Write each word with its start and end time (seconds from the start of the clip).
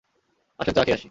আসেন 0.59 0.73
চা 0.77 0.81
খেয়ে 0.81 0.95
আসি। 0.95 0.99